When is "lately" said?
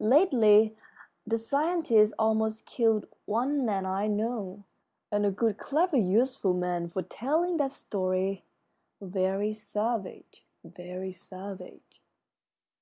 0.00-0.74